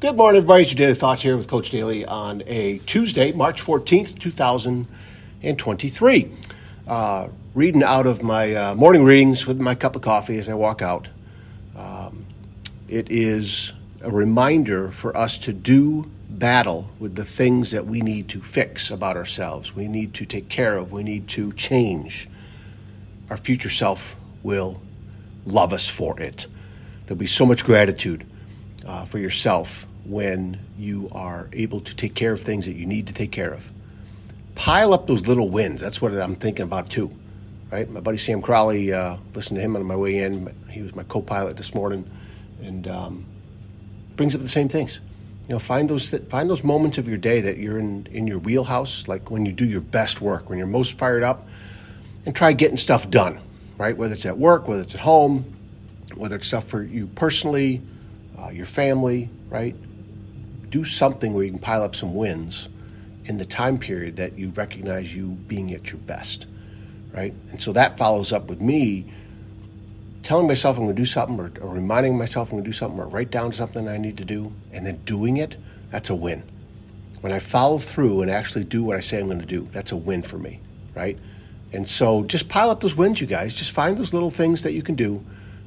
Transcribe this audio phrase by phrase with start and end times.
[0.00, 0.62] Good morning, everybody.
[0.62, 6.32] It's your Daily Thoughts here with Coach Daly on a Tuesday, March 14th, 2023.
[6.86, 10.54] Uh, reading out of my uh, morning readings with my cup of coffee as I
[10.54, 11.08] walk out.
[11.76, 12.26] Um,
[12.86, 18.28] it is a reminder for us to do battle with the things that we need
[18.28, 22.28] to fix about ourselves, we need to take care of, we need to change.
[23.30, 24.80] Our future self will
[25.44, 26.46] love us for it.
[27.06, 28.24] There'll be so much gratitude
[28.86, 33.06] uh, for yourself when you are able to take care of things that you need
[33.06, 33.70] to take care of.
[34.54, 35.80] Pile up those little wins.
[35.80, 37.14] That's what I'm thinking about too,
[37.70, 37.88] right?
[37.88, 40.52] My buddy Sam Crowley, uh, listened to him on my way in.
[40.70, 42.08] He was my co-pilot this morning,
[42.62, 43.24] and um,
[44.16, 45.00] brings up the same things.
[45.48, 48.38] You know, find those find those moments of your day that you're in in your
[48.38, 51.48] wheelhouse, like when you do your best work, when you're most fired up,
[52.26, 53.40] and try getting stuff done,
[53.78, 53.96] right?
[53.96, 55.44] Whether it's at work, whether it's at home,
[56.16, 57.80] whether it's stuff for you personally,
[58.38, 59.74] uh, your family, right?
[60.70, 62.68] Do something where you can pile up some wins
[63.24, 66.46] in the time period that you recognize you being at your best,
[67.12, 67.34] right?
[67.50, 69.10] And so that follows up with me
[70.22, 72.76] telling myself I'm going to do something or, or reminding myself I'm going to do
[72.76, 75.56] something or write down something I need to do and then doing it,
[75.90, 76.42] that's a win.
[77.20, 79.92] When I follow through and actually do what I say I'm going to do, that's
[79.92, 80.60] a win for me,
[80.94, 81.18] right?
[81.72, 83.52] And so just pile up those wins, you guys.
[83.52, 85.24] Just find those little things that you can do.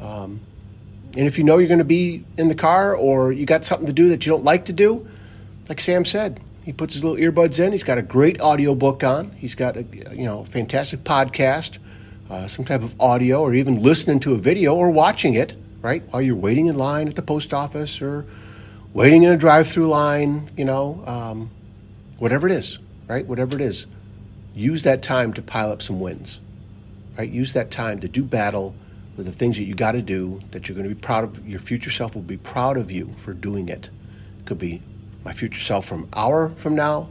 [0.00, 0.40] Um,
[1.16, 3.86] and if you know you're going to be in the car or you got something
[3.86, 5.06] to do that you don't like to do,
[5.68, 7.72] like Sam said, he puts his little earbuds in.
[7.72, 9.30] He's got a great audio book on.
[9.32, 11.78] He's got a you know fantastic podcast
[12.32, 16.02] uh, some type of audio or even listening to a video or watching it, right,
[16.10, 18.24] while you're waiting in line at the post office or
[18.94, 21.50] waiting in a drive through line, you know, um,
[22.18, 23.86] whatever it is, right, whatever it is,
[24.54, 26.40] use that time to pile up some wins,
[27.18, 27.30] right?
[27.30, 28.74] Use that time to do battle
[29.16, 31.46] with the things that you got to do that you're going to be proud of.
[31.46, 33.90] Your future self will be proud of you for doing it.
[34.44, 34.82] Could be
[35.24, 37.08] my future self from hour from now,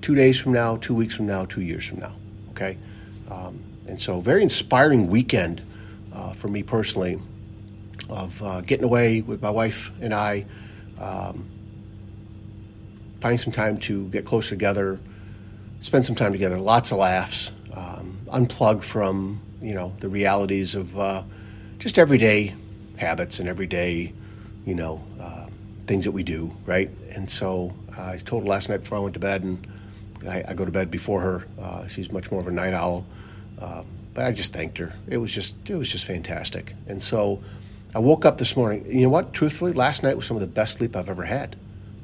[0.00, 2.12] two days from now, two weeks from now, two years from now.
[2.50, 2.78] Okay,
[3.30, 5.62] um, and so, very inspiring weekend
[6.12, 7.20] uh, for me personally
[8.08, 10.46] of uh, getting away with my wife and I,
[11.00, 11.48] um,
[13.20, 15.00] finding some time to get closer together,
[15.80, 20.98] spend some time together, lots of laughs, um, unplug from you know the realities of
[20.98, 21.22] uh,
[21.78, 22.54] just everyday
[22.96, 24.12] habits and everyday
[24.64, 25.46] you know uh,
[25.86, 26.90] things that we do, right?
[27.14, 29.66] And so uh, I told her last night before I went to bed, and
[30.28, 31.46] I, I go to bed before her.
[31.60, 33.06] Uh, she's much more of a night owl.
[33.60, 34.94] Um, but I just thanked her.
[35.06, 36.74] It was just it was just fantastic.
[36.86, 37.42] And so
[37.94, 38.84] I woke up this morning.
[38.86, 39.32] You know what?
[39.32, 41.56] Truthfully, last night was some of the best sleep I've ever had.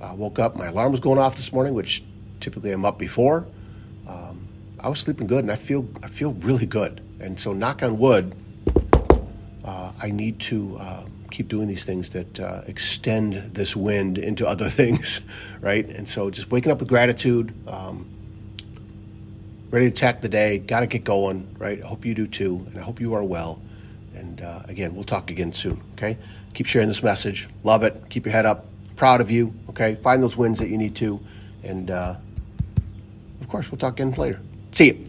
[0.00, 2.04] I woke up, my alarm was going off this morning, which
[2.40, 3.46] typically I'm up before.
[4.08, 4.46] Um,
[4.78, 7.04] I was sleeping good, and I feel I feel really good.
[7.20, 8.34] And so, knock on wood,
[9.64, 14.46] uh, I need to uh, keep doing these things that uh, extend this wind into
[14.52, 15.20] other things,
[15.60, 15.86] right?
[15.86, 17.54] And so, just waking up with gratitude.
[17.66, 18.08] Um,
[19.70, 20.58] ready to attack the day.
[20.58, 21.82] Got to get going, right?
[21.82, 23.60] I hope you do too, and I hope you are well.
[24.14, 26.18] And uh, again, we'll talk again soon, okay?
[26.54, 27.48] Keep sharing this message.
[27.62, 28.02] Love it.
[28.08, 28.66] Keep your head up.
[28.96, 29.94] Proud of you, okay?
[29.94, 31.20] Find those wins that you need to.
[31.62, 32.16] And uh,
[33.40, 34.40] of course, we'll talk again later.
[34.74, 35.07] See you.